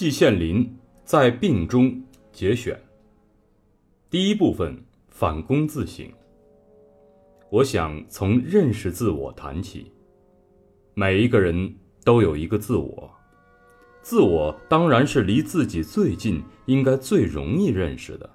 [0.00, 0.66] 季羡林
[1.04, 2.02] 在病中
[2.32, 2.74] 节选。
[4.08, 6.10] 第一部分反躬自省。
[7.50, 9.92] 我想从认识自我谈起。
[10.94, 13.10] 每一个人都有一个自我，
[14.00, 18.30] 自我当然是离自己最近，应该最容易认识的。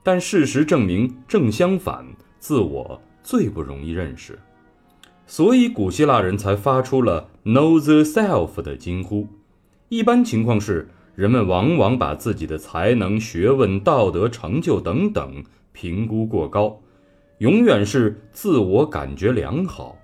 [0.00, 2.06] 但事实证明正相反，
[2.38, 4.38] 自我最不容易认识。
[5.26, 9.26] 所以古希腊人才发出了 “know the self” 的惊呼。
[9.92, 16.80] 一般情况是，人们往往把自己的才能、学问、道德成就等等评估过高，
[17.40, 19.98] 永远是自我感觉良好，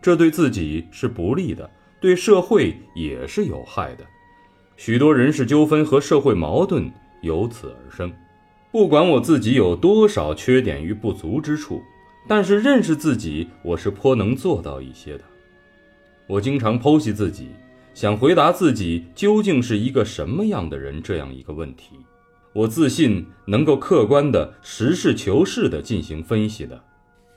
[0.00, 1.68] 这对自己是不利的，
[2.00, 4.04] 对社会也是有害的。
[4.76, 6.88] 许多人事纠纷和社会矛盾
[7.22, 8.12] 由此而生。
[8.70, 11.82] 不管我自己有多少缺点与不足之处，
[12.28, 15.24] 但是认识自己，我是颇能做到一些的。
[16.28, 17.48] 我经常剖析自己。
[17.94, 21.96] 想回答自己究竟是一个什么样的人这样一个问题，
[22.52, 26.82] 我自信能够客观的、实事求是的进行分析的。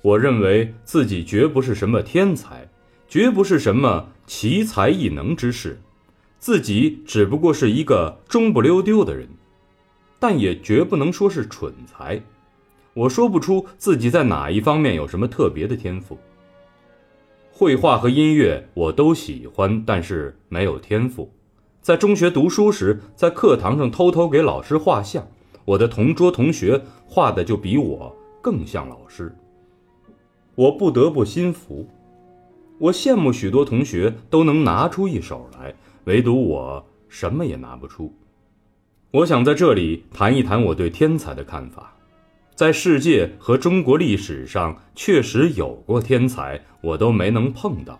[0.02, 2.70] 我认为自己绝不是什么天才，
[3.08, 5.81] 绝不是什么奇才异能之士，
[6.39, 9.28] 自己只不过是一个中不溜丢的人，
[10.19, 12.22] 但也绝不能说是蠢才。
[12.94, 16.17] 我说不出自己在哪一方面有什么特别的天赋。
[17.58, 21.31] 绘画和音乐我都喜欢，但是没有天赋。
[21.81, 25.25] 在中学读书时，在课堂上偷偷给老师画像，
[25.64, 29.34] 我的同桌同学画的就比我更像老师。
[30.56, 31.88] 我不得不心服。
[32.78, 38.14] 我羡慕许多同学都能拿出一手来，唯独我什么也拿不出。
[39.12, 41.95] 我想在这里谈一谈我对天才的看法。
[42.56, 48.00] 在世界和中国历史上确实有过天才，我都没能碰到；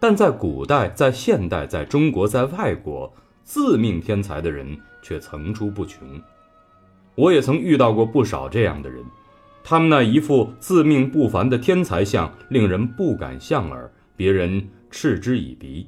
[0.00, 6.04] 但在古代、在现代、在中国、在外国，自命天才的人却层出不穷。
[7.14, 9.04] 我也曾遇到过不少这样的人，
[9.62, 15.86] 他们那一副自命不凡的天才相，令人不敢相耳，别人嗤之以鼻；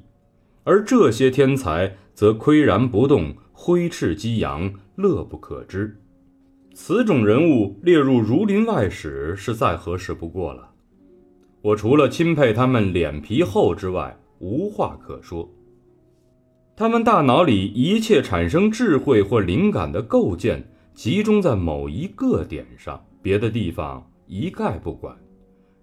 [0.63, 6.01] 而这些天才则岿然不动，挥斥激扬，乐不可支。
[6.81, 10.71] 此种人物列入《儒林外史》是再合适不过了。
[11.61, 15.51] 我除了钦佩他们脸皮厚之外，无话可说。
[16.77, 25.15] 他们大脑里一切产生智慧或灵感的构建，集中在某一个点上，别的地方一概不管。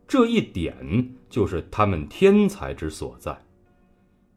[0.07, 0.73] 这一点
[1.29, 3.37] 就是他们天才之所在。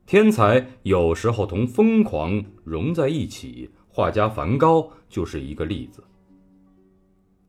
[0.07, 6.03] 天才有时候同疯狂融在一起，画家梵高就是一个例子。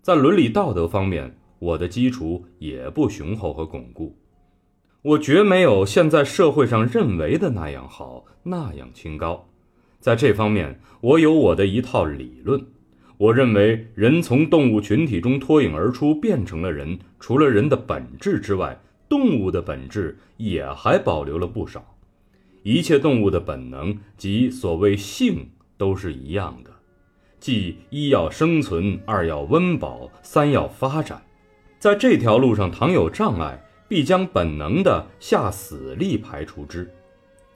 [0.10, 4.18] 在伦理道德方面，我的基础也不雄厚和巩固，
[5.04, 9.48] 我绝没有现在社会上认为的那样好，那样清高。
[10.00, 12.60] 在这方面，我有我的一套理论。
[13.20, 21.86] 我认为，人从动物群体中脱颖而出，变成了人，除了人的本质之外，动物的本质也还保留了不少。
[22.64, 26.69] 一切动物的本能及所谓性都是一样的。
[27.40, 31.22] 即一要生存，二要温饱，三要发展。
[31.80, 36.90] 在这条路上，倘有障碍，必将本能的下死力排除之。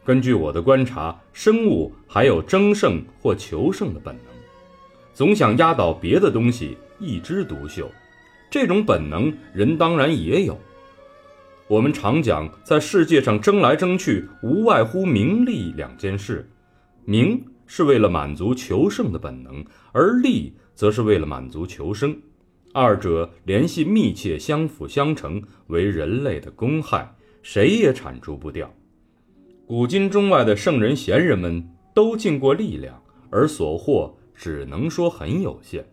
[0.05, 4.33] 根据我的观察，生物还有争胜或求胜的本能，
[5.13, 7.91] 总想压倒别的东西，一枝独秀。
[8.49, 10.57] 这种本能，人当然也有。
[11.67, 16.49] 我们常讲，在世界上争来争去，无外乎名利两件事。
[17.03, 17.43] 名。
[17.75, 22.15] 是为了满足求胜的本能，而利则是为了满足求生，
[22.71, 28.71] 二者联系密切，相辅相成，为人类的公害，谁也铲除不掉。
[29.65, 33.01] 古今中外的圣人贤人们都尽过力量，
[33.31, 35.83] 而所获只能说很有限。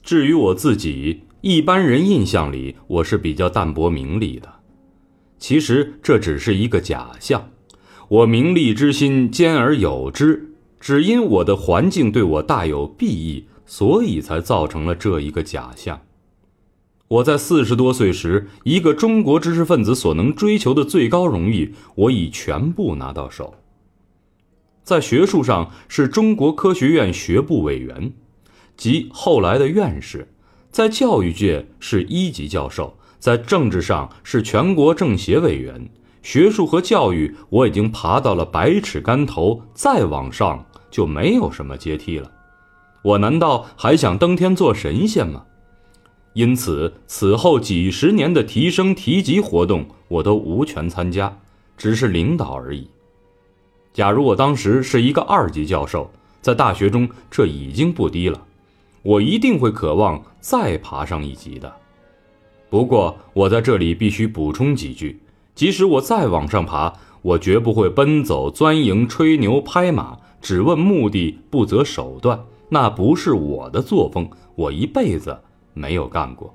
[0.00, 4.48] 至于我自己，一般人印象里我是比较淡泊名利的，
[5.38, 7.50] 其实这只是一个假象。
[8.06, 10.52] 我名利之心兼而有之。
[10.84, 16.02] 只因我的环境对我大有裨益，所以才造成了这一个假象。
[17.08, 23.54] 我在四十多岁时，一个中国知识分子所能追求的最高荣誉，我已全部拿到手。
[24.82, 28.12] 在学术上是中国科学院学部委员，
[28.76, 30.26] 即后来的院士；
[30.70, 35.88] 在教育界是一级教授；在政治上是全国政协委员。
[36.20, 40.66] 学术和教育，我已经爬到了百尺竿头，再往上。
[40.94, 42.30] 就没有什么阶梯了，
[43.02, 45.44] 我难道还想登天做神仙吗？
[46.34, 51.36] 因此，此后几十年的提升提级活动，我都无权参加，
[51.76, 52.88] 只是领导而已。
[53.92, 56.08] 假如我当时是一个二级教授，
[56.40, 58.40] 在大学中这已经不低了，
[59.02, 61.74] 我一定会渴望再爬上一级的。
[62.70, 65.20] 不过我在这里必须补充几句：
[65.56, 66.92] 即使我再往上爬，
[67.22, 72.38] 我绝不会奔走钻营、吹牛拍马，只问目的不择手段。
[72.68, 75.36] 那不是我的作风，我一辈子
[75.72, 76.54] 没有干过。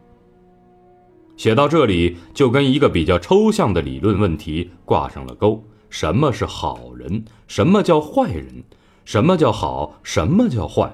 [1.35, 7.23] 写到这里，就跟一个比较抽象的理论问题挂上了钩：什么是好人？
[7.47, 8.63] 什么叫坏人？
[9.05, 9.95] 什么叫好？
[10.03, 10.93] 什么叫坏？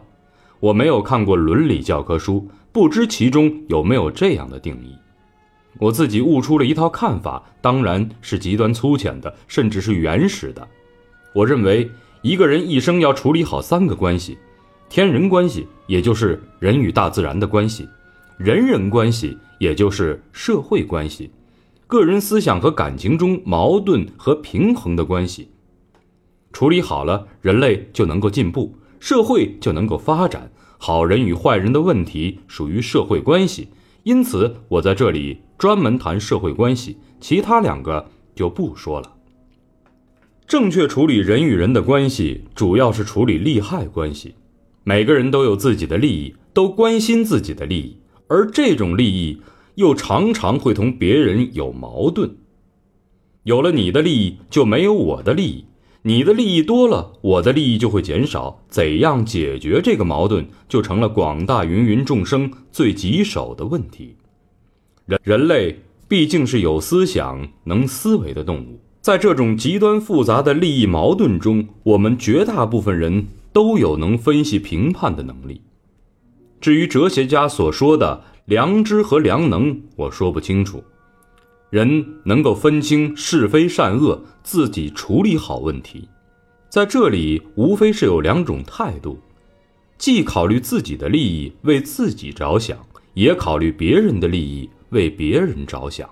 [0.62, 4.96] 我没有看过伦理教科书，不知其中有没有这样的定义。
[5.80, 10.66] 我自己悟出了一套看法，当然是极端粗浅的，甚至是原始的。
[11.34, 11.90] 我认为，
[12.26, 14.36] 一个人一生要处理好三个关系：
[14.90, 17.84] 天人关系，也就是人与大自然的关系；
[18.40, 19.38] 人人关系。
[19.60, 21.30] 也就是社会关系，
[21.88, 25.50] 个人思想和感情中矛盾和平衡的关系，
[26.52, 30.52] 处理好了，人类就能够进步，社会就能够发展。
[30.78, 33.70] 好人与坏人的问题属于社会关系，
[34.04, 39.14] 因此我在这里专门谈社会关系，其他两个就不说了。
[40.48, 44.36] 正确处理人与人的关系，主要是处理利害关系。
[44.84, 47.98] 每个人都有自己的利益，都关心自己的利益。
[48.28, 49.42] 而这种利益
[49.76, 52.38] 又常常会同别人有矛盾。
[53.44, 55.66] 有了你的利益，就没有我的利益；
[56.04, 58.64] 你的利益多了，我的利益就会减少。
[58.70, 64.16] 怎样解决这个矛盾，就成了广大芸芸众生最棘手的问题。
[65.08, 75.62] 人人类毕竟是有思想、能思维的动物，在这种极端复杂的利益矛盾中，我们绝大部分人都有能分析评判的能力。
[76.60, 80.84] 至于哲学家所说的良知和良能，我说不清楚。
[81.70, 86.10] 人能够分清是非善恶，自己处理好问题，
[86.68, 89.20] 在这里无非是有两种态度：
[90.00, 92.76] 既考虑自己的利益，为自己着想，
[93.14, 96.10] 也考虑别人的利益，为别人着想。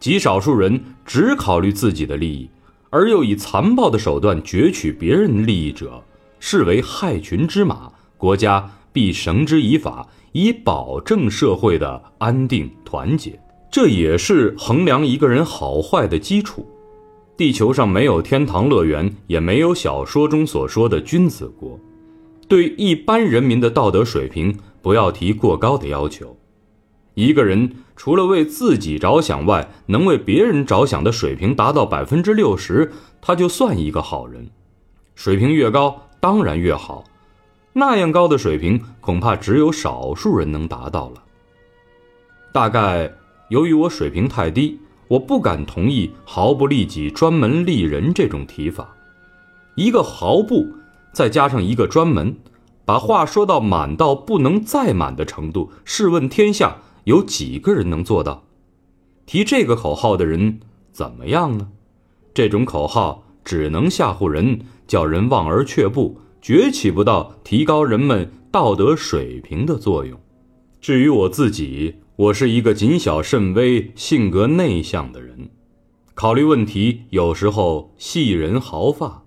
[0.00, 2.48] 极少数人只考虑自己的利益，
[2.90, 6.02] 而又以残暴的手段攫取别人利益者，
[6.40, 8.70] 视为害群之马，国家。
[8.90, 13.38] 必绳之以法，以保证社会的安定团结。
[13.70, 16.66] 这也是衡量一个人好坏的基础。
[17.36, 21.78] 地球上没有天堂乐园，也没有小说中所说的君子国。
[22.48, 26.37] 对一般人民的道德水平，不要提过高的要求。
[27.18, 34.48] 一个人除了为自己着想外，能为别人着想的水平达到百分之六十，他就算一个好人。
[35.16, 37.02] 水平越高，当然越好。
[37.72, 41.24] 那样高的水平，恐怕只有少数人能达到了。
[42.52, 43.12] 大概
[43.48, 44.78] 由于我水平太低，
[45.08, 48.94] 我不敢同意“毫不利己，专门利人”这种提法。
[49.74, 50.64] 一个“毫不”
[51.12, 52.36] 再加上一个“专门”，
[52.86, 56.76] 把话说到满到不能再满的程度，试问天下
[57.08, 58.44] 有几个人能做到？
[59.24, 60.60] 提这个口号的人
[60.92, 61.66] 怎么样呢？
[62.34, 66.20] 这种口号只能吓唬人，叫人望而却步。
[66.42, 70.20] 绝起不到提高人们道德水平的作用。
[70.82, 75.48] 至于我自己，我是一个谨小慎微、性格内向的人，
[76.12, 79.24] 考虑问题有时候细人毫发。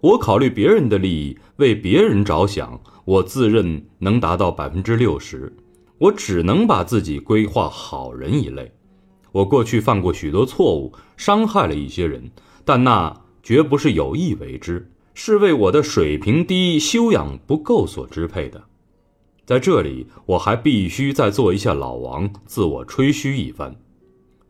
[0.00, 5.52] 我考虑别人的利益，为别人着想，我自认能达到百分之六十。
[5.98, 8.72] 我只能把自己规划好人一类。
[9.32, 12.30] 我过去犯过许多错误，伤害了一些人，
[12.64, 14.90] 但那绝不是有意为之。
[15.16, 18.64] 是为我的水平低、修养不够所支配的。
[19.46, 23.76] 在这里，我还必须再做一下老王，自我吹嘘一番。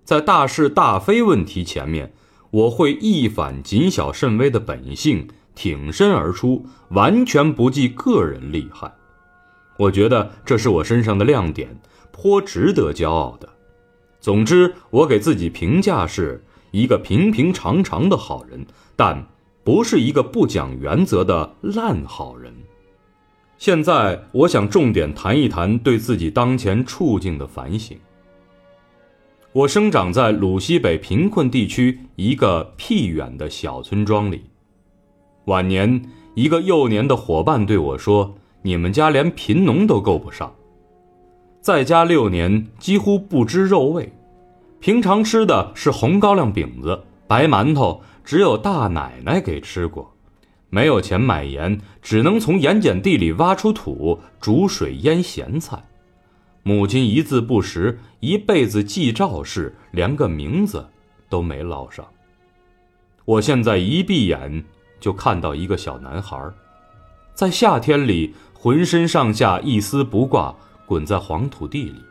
[0.04, 2.14] 在大是大非问题前面，
[2.50, 8.90] 我会一反谨小慎微的本性，挺身而出，完全不计个人利害。
[9.76, 11.76] 我觉得这是我身上的亮点，
[12.12, 13.48] 颇值得骄傲的。
[14.20, 18.66] 总之，我给自己评价是一个平平常常的好人，
[18.96, 19.26] 但。
[19.64, 22.52] 不是一个不讲原则的烂好人。
[23.56, 27.96] 现在，我想重点谈一谈对自己当前处境的反省。
[29.52, 34.44] 我生长在鲁西北贫困地区一个僻远的小村庄里。
[35.46, 36.04] 晚年，
[36.34, 40.52] 一个幼年的伙伴对我说：“你们家连贫农都够不上。”
[41.60, 44.12] 在家六年，几乎不知肉味，
[44.80, 48.02] 平常吃的是红高粱饼子、白馒头。
[48.24, 50.10] 只有大奶奶给吃过，
[50.70, 55.84] 没有钱买盐，只能从盐碱地里挖出土煮水腌咸菜。
[56.62, 60.88] 母亲一字不识，一辈子记赵氏，连个名字
[61.28, 62.02] 都没落上。
[63.26, 64.64] 我现在一闭眼
[64.98, 66.50] 就看到一个小男孩，
[67.34, 70.56] 在夏天里浑身上下一丝不挂，
[70.86, 72.02] 滚在黄土地里，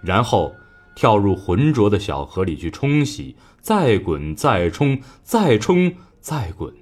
[0.00, 0.50] 然后
[0.94, 6.74] 跳入浑浊的小河里去冲洗，再滚，再冲，再冲，再滚。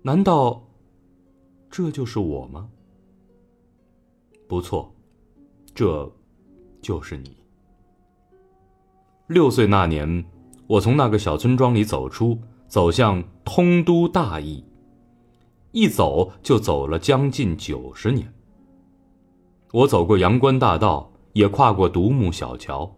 [0.00, 0.66] 难道
[1.70, 2.66] 这就是我吗？
[4.48, 4.94] 不错，
[5.74, 6.10] 这
[6.80, 7.36] 就是你。
[9.26, 10.24] 六岁那年，
[10.66, 14.64] 我从那个小村庄里走出，走向通都大邑，
[15.74, 18.32] 一走就走了将近九十年。
[19.72, 22.94] 我走过阳关大道，也跨过独木小桥，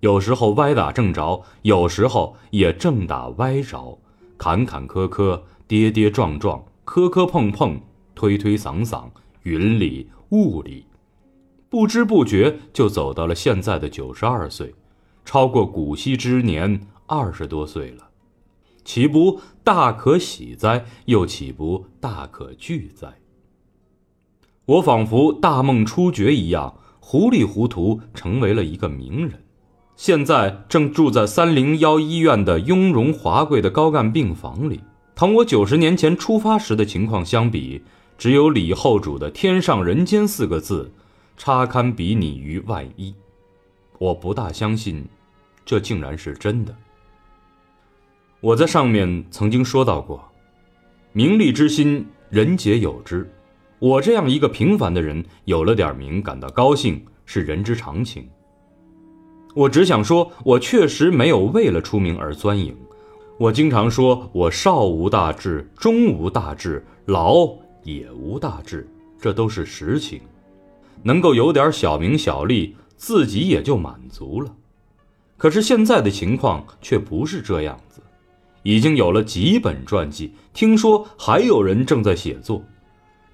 [0.00, 3.96] 有时候歪打正着，有时候也正打歪着，
[4.36, 5.40] 坎坎坷坷。
[5.68, 7.80] 跌跌撞撞，磕磕碰碰，
[8.14, 9.04] 推推搡搡，
[9.44, 10.84] 云里雾里，
[11.70, 14.74] 不知不觉就走到了现在的九十二岁，
[15.24, 18.01] 超过古稀之年二十多岁了，
[18.84, 20.84] 岂不大可喜哉？
[21.06, 23.18] 又岂不大可惧哉？
[24.64, 29.44] 我仿佛大梦初觉一样，糊里糊涂成为了一个名人，
[29.96, 34.80] 现在正住在三零幺医院的雍容华贵的高干病房里。
[35.14, 37.82] 同我九十年前出发时的情况相比，
[38.16, 40.90] 只有李后主的“天上人间”四个字，
[41.36, 43.14] 差堪比拟于万一。
[43.98, 45.04] 我不大相信，
[45.64, 46.74] 这竟然是真的。
[48.42, 50.20] 我在上面曾经说到过，
[51.12, 53.32] 名利之心，人皆有之。
[53.78, 58.28] 我这样一个平凡的人，有了点名，感到高兴是人之常情。
[59.54, 62.76] 我只想说，我确实没有为了出名而钻营。
[63.38, 67.48] 我经常说，我少无大志，中无大志，老
[67.84, 68.88] 也无大志，
[69.20, 70.20] 这都是实情。
[71.04, 74.52] 能够有点小名小利，自己也就满足了。
[75.36, 78.01] 可是现在的情况却不是这样子，
[78.62, 82.62] 已经有了几本传记，听说还有人正在写作。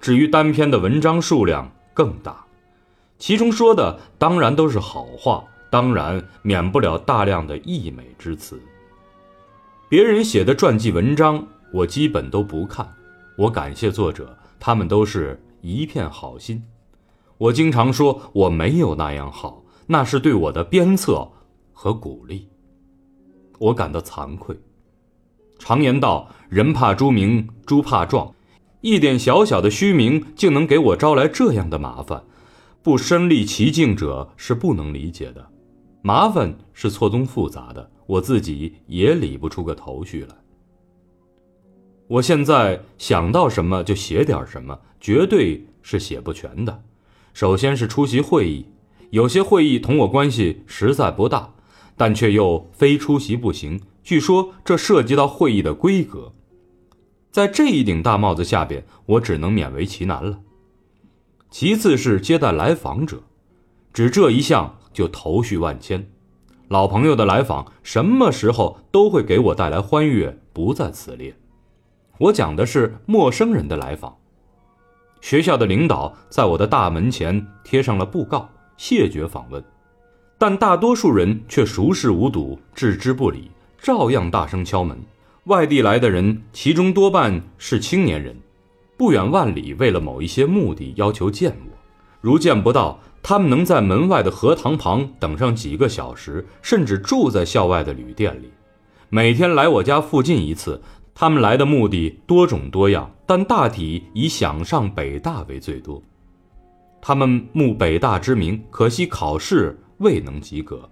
[0.01, 2.45] 至于单篇的文章数量更大，
[3.19, 8.61] 其中说的当然都是好话，当然免不了大量的溢美之词。
[9.89, 12.89] 别人写的传记文章，我基本都不看。
[13.37, 16.63] 我感谢作者，他们都是一片好心。
[17.37, 21.29] 我经常说我没有那样好，那是对我的鞭策
[21.73, 22.49] 和鼓励。
[23.59, 24.57] 我感到惭愧。
[25.59, 28.35] 常言道：“人怕猪名，猪怕壮。”
[28.81, 32.23] 一点小小的虚名，竟能给我招来这样的麻烦，
[32.83, 35.51] 不身历其境者是不能理解的。
[36.03, 37.91] 麻烦是错综复杂的。
[38.07, 40.35] 我自己也理不出个头绪来。
[42.07, 46.83] 我现在想到什么就写点什么，绝对是写不全的。
[47.35, 48.65] 首先是出席会议，
[49.11, 51.53] 有些会议同我关系实在不大，
[51.99, 53.79] 但却又非出席不行。
[54.03, 56.33] 据说这涉及到会议的规格，
[57.31, 60.41] 在这一顶大帽子下边，我只能勉为其难了。
[61.51, 63.23] 其次是接待来访者，
[63.93, 66.11] 只这一项就头绪万千。
[66.69, 71.35] 老朋友的来访，什么时候都会给我带来欢悦，不在此列。
[72.19, 74.17] 我讲的是陌生人的来访。
[75.21, 79.63] 学校的领导在我的大门前贴上了布告，谢绝访问，
[80.39, 84.97] 但大多数人却熟视无睹，置之不理，照样大声敲门。
[85.45, 88.37] 外地来的人，其中多半是青年人，
[88.97, 91.77] 不远万里为了某一些目的要求见我，
[92.21, 93.01] 如见不到。
[93.21, 98.51] 他们能在门外的荷塘旁等上几个小时，甚至住在校外的旅店里，
[99.11, 100.81] 每天来我家附近一次。
[101.15, 106.01] 他们来的目的多种多样，但大体以想上北大为最多。
[107.03, 110.89] 他们慕北大之名，可惜考试未能及格。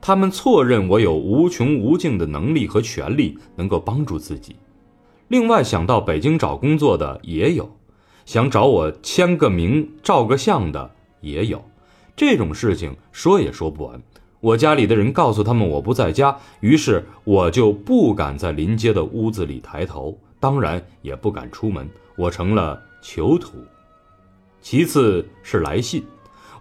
[0.00, 4.56] 他们错认我有无穷无尽的能力和权利，能够帮助自己。
[5.28, 7.74] 另外，想到北京找工作的也有，
[8.26, 11.64] 想找我签个名、照个相的也有。
[12.14, 14.02] 这种事情说也说不完。
[14.40, 21.88] 我家里的人告诉他们我不在家，于是我就不敢在临街的屋子里抬头，当然也不敢出门。
[22.14, 23.56] 我成了囚徒。
[24.60, 26.04] 其次是来信，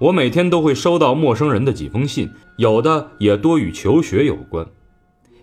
[0.03, 4.67] 我每天都会收到陌生人的几封信，有的也多与求学有关。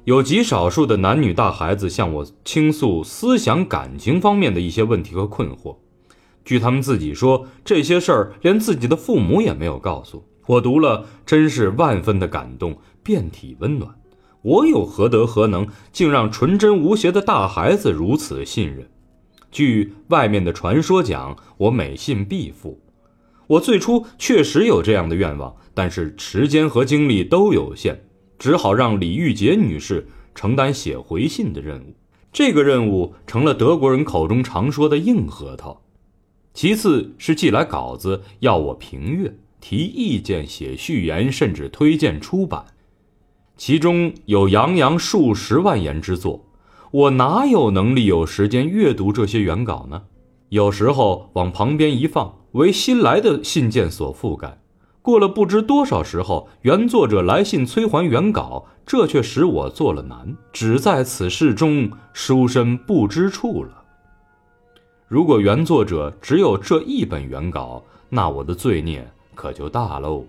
[0.05, 5.76] 有极少数的男女大孩子向我倾诉思想感情方面的一些问题和困惑。
[6.45, 10.61] 据他们自己说，这些事儿连自己的父母也没有告诉我。
[10.61, 13.95] 读了，真是万分的感动，遍体温暖。
[14.43, 18.87] 我有何德何能，竟让纯真无邪的大孩子如此信任？
[19.50, 22.79] 据外面的传说讲，我每信必复。
[23.50, 28.00] 我最初确实有这样的愿望，但是时间和精力都有限，
[28.38, 31.97] 只好让李玉洁女士承担写回信的任务。
[32.33, 35.83] 这个任务成了德国人口中常说的硬核桃。
[36.54, 42.64] 其次是寄来稿子要我评阅、提意见、写序言，甚至推荐出版，
[43.57, 46.47] 其中有洋洋数十万言之作，
[46.92, 50.04] 我哪有能力有时间阅读这些原稿呢？
[50.50, 54.59] 有时候往旁边一放，为新来的信件所覆盖。
[55.02, 60.37] 过了不知多少时候，原作者来信催还原稿，这却使我做了难。
[60.52, 63.83] 只在此事中，书身不知处了。
[65.09, 70.25] 如果原作者只有这一本原稿，那我的罪孽可就大喽。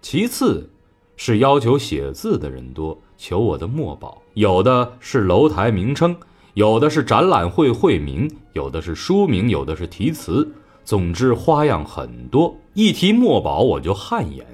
[0.00, 0.68] 其次，
[1.16, 6.16] 是要求写字的人多，求我的墨宝，有的是楼台名称，
[6.54, 10.50] 有的是展览会会名，有的是书名，有的是题词。
[10.84, 14.44] 总之花样很多，一提墨宝我就汗颜。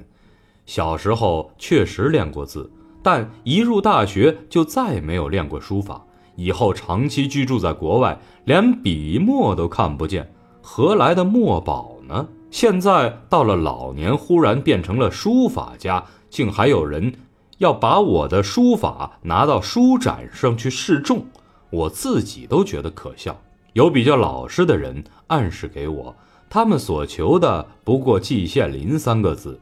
[0.65, 2.71] 小时候确实练过字，
[3.03, 6.01] 但一入大学就再也没有练过书法。
[6.37, 12.27] 以后长期居住在国外，连笔墨都看不见，何来的墨宝呢？
[12.49, 17.13] 现在到了老年，忽然变成了书法家，竟还有人
[17.57, 21.25] 要把我的书法拿到书展上去示众，
[21.69, 23.39] 我自己都觉得可笑。
[23.73, 26.13] 有比较老实的人暗示给我，
[26.49, 29.57] 他们所求的不过“季羡林”三个字。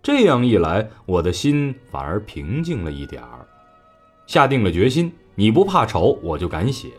[0.00, 3.44] 这样一来，我的心反而平静了一点儿，
[4.28, 6.90] 下定了决心：你不怕丑，我就敢写。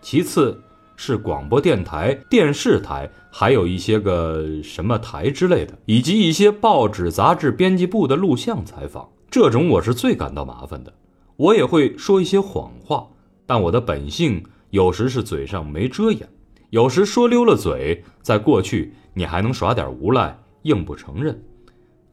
[0.00, 0.62] 其次
[0.94, 10.92] 是广播电台、电视台，还有一些个什么台之类的，以及一些报纸、杂志编辑部的录像采访，这种我是最感到麻烦的。
[11.34, 13.08] 我也会说一些谎话，
[13.46, 14.44] 但我的本性。
[14.70, 16.28] 有时是嘴上没遮掩，
[16.70, 18.04] 有时说溜了嘴。
[18.22, 21.42] 在过去，你还能耍点无赖，硬不承认。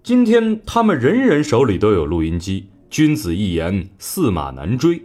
[0.01, 5.03] 今天他们人人手里都有录音机，君子一言，驷马难追。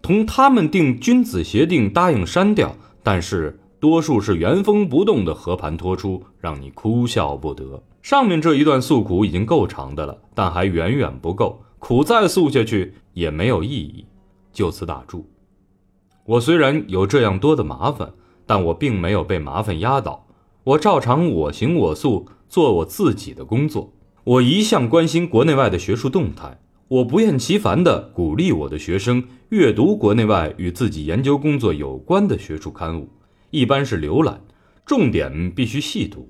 [0.00, 7.82] 同他们订君子协定，答应删掉，但是多数是原封不动的和盘托出，让你哭笑不得。
[8.00, 14.06] 上面这一段诉苦已经够长的了，但还远远不够，苦再诉下去也没有意义。
[14.52, 15.28] 就此打住。
[16.28, 18.12] 我虽然有这样多的麻烦，
[18.44, 20.26] 但我并没有被麻烦压倒。
[20.62, 23.94] 我照常我行我素，做我自己的工作。
[24.24, 33.08] 我一向关心国内外的学术动态，我不厌其烦地鼓励我的学生阅读国内外与自己研究工作有关的学术刊物，
[33.48, 34.42] 一般是浏览，
[34.84, 36.28] 重点必须细读。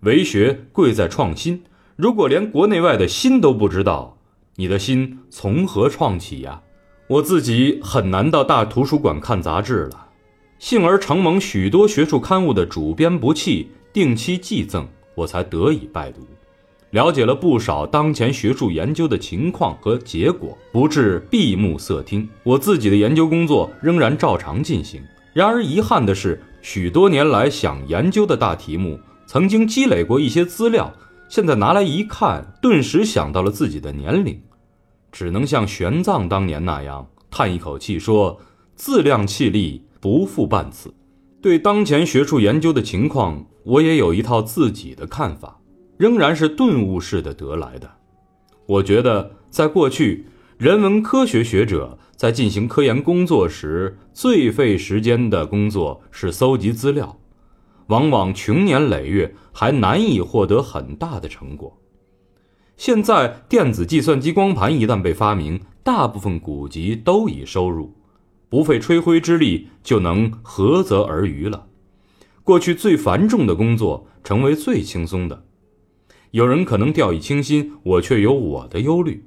[0.00, 1.62] 为学贵在创新，
[1.94, 4.18] 如果连国内外的心都不知道，
[4.56, 6.60] 你的心从何创起呀？
[7.08, 10.06] 我自己很难到大图书馆看杂志了，
[10.58, 16.20] 幸而承蒙许多学术刊物的主编不弃，定期寄赠，我才得以拜读，
[16.90, 22.26] 了解了不少当前学术研究的情况和结果，不致闭目塞听。
[22.44, 25.02] 我自己的研究工作仍然照常进行，
[25.34, 30.90] 然而遗憾的是，许多年来想研究的大题目，曾经积累过一些资料，
[31.28, 34.40] 现在拿来一看，顿时想到了自己的年龄。
[35.12, 38.40] 只能像玄奘当年那样叹一口气说
[38.74, 40.92] ：“自量气力，不负半次。”
[41.40, 45.60] 对当前学术研究的情况，我也有一套自己的看法，
[45.96, 47.90] 仍然是顿悟式的得来的。
[48.66, 57.18] 我觉得，在过去，人文科学学者在进行科研工作时，最费时间的工作是搜集资料，
[57.88, 61.76] 往往穷年累月，还难以获得很大的成果。
[62.84, 67.94] 现在电子计算机光盘一旦被发明，大部分古籍都已收入，
[68.48, 71.68] 不费吹灰之力就能合则而渔了。
[72.42, 75.44] 过去最繁重的工作成为最轻松的。
[76.32, 79.26] 有人可能掉以轻心，我却有我的忧虑。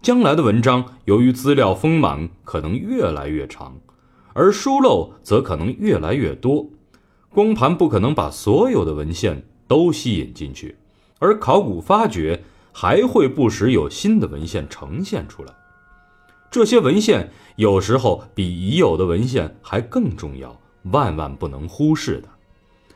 [0.00, 3.80] 将来的文章由于资料丰满，可能越来越长，
[4.32, 6.70] 而疏漏则可能越来越多。
[7.30, 10.76] 光盘不可能把所有的文献都吸引进去，
[11.18, 12.44] 而考古发掘。
[12.78, 15.54] 还会不时有新的文献呈现出来，
[16.50, 20.60] 这些文献有时候比已有的文献还更重要，
[20.92, 22.28] 万万不能忽视的。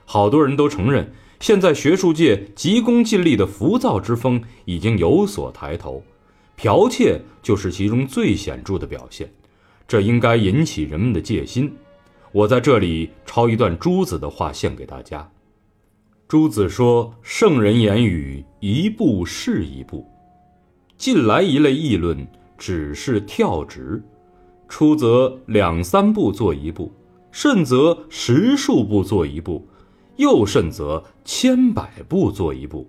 [0.05, 6.05] 好多人都承认，现在学术界急功近利的浮躁之风已经有所抬头，
[6.59, 9.33] 剽窃就是其中最显著的表现，
[9.89, 11.75] 这应该引起人们的戒心。
[12.33, 15.27] 我在这里抄一段朱子的话献给大家。
[16.31, 20.07] 朱子说：“圣人言语，一步是一步。
[20.97, 22.25] 近来一类议论，
[22.57, 24.01] 只是跳直，
[24.69, 26.93] 出则两三步做一步，
[27.33, 29.67] 甚则十数步做一步，
[30.19, 32.89] 又甚则千百步做一步。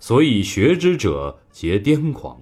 [0.00, 2.36] 所以学之者皆癫狂。”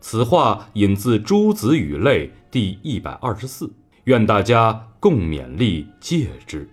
[0.00, 3.70] 此话引自《朱子语类》第一百二十四。
[4.04, 6.66] 愿大家共勉励戒之。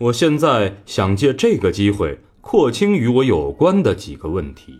[0.00, 4.78] 我现在想借这个机会，廓清与我有关的几个问题。